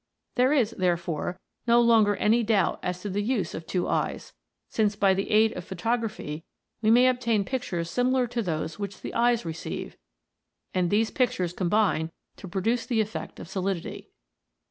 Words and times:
There 0.33 0.51
is, 0.51 0.71
therefore, 0.71 1.39
no 1.67 1.79
longer 1.79 2.15
any 2.15 2.41
doubt 2.41 2.79
as 2.81 3.01
to 3.03 3.09
the 3.11 3.21
use 3.21 3.53
of 3.53 3.67
two 3.67 3.87
eyes, 3.87 4.33
since 4.67 4.95
by 4.95 5.13
the 5.13 5.29
aid 5.29 5.51
of 5.55 5.63
photo 5.63 5.95
graphy 5.97 6.41
we 6.81 6.89
may 6.89 7.05
obtain 7.07 7.45
pictures 7.45 7.87
similar 7.87 8.25
to 8.25 8.41
those 8.41 8.79
which 8.79 9.01
the 9.01 9.13
eyes 9.13 9.45
receive, 9.45 9.97
and 10.73 10.89
these 10.89 11.11
pictures 11.11 11.53
combine 11.53 12.09
to 12.37 12.47
produce 12.47 12.87
the 12.87 12.99
effect 12.99 13.39
of 13.39 13.47
solidity. 13.47 14.09